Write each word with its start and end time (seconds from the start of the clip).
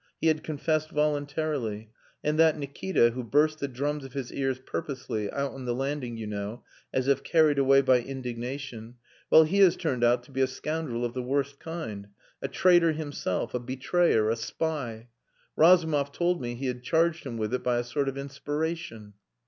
He 0.19 0.29
had 0.29 0.43
confessed 0.43 0.89
voluntarily. 0.89 1.91
And 2.23 2.39
that 2.39 2.57
Nikita 2.57 3.11
who 3.11 3.23
burst 3.23 3.59
the 3.59 3.67
drums 3.67 4.03
of 4.03 4.13
his 4.13 4.33
ears 4.33 4.57
purposely, 4.57 5.29
out 5.29 5.51
on 5.51 5.65
the 5.65 5.75
landing, 5.75 6.17
you 6.17 6.25
know, 6.25 6.63
as 6.91 7.07
if 7.07 7.21
carried 7.21 7.59
away 7.59 7.81
by 7.81 8.01
indignation 8.01 8.95
well, 9.29 9.43
he 9.43 9.59
has 9.59 9.75
turned 9.75 10.03
out 10.03 10.23
to 10.23 10.31
be 10.31 10.41
a 10.41 10.47
scoundrel 10.47 11.05
of 11.05 11.13
the 11.13 11.21
worst 11.21 11.59
kind 11.59 12.07
a 12.41 12.47
traitor 12.47 12.93
himself, 12.93 13.53
a 13.53 13.59
betrayer 13.59 14.27
a 14.31 14.35
spy! 14.35 15.07
Razumov 15.55 16.11
told 16.11 16.41
me 16.41 16.55
he 16.55 16.65
had 16.65 16.81
charged 16.81 17.23
him 17.23 17.37
with 17.37 17.53
it 17.53 17.61
by 17.61 17.77
a 17.77 17.83
sort 17.83 18.09
of 18.09 18.17
inspiration...." 18.17 19.13